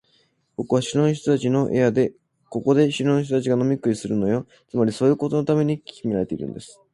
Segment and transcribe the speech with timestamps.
[0.57, 2.11] ここは城の人たちの部屋で、
[2.49, 4.47] ここで城の人たちが飲み食いするのよ。
[4.67, 6.81] つまり、そういうことのためにきめられているんです。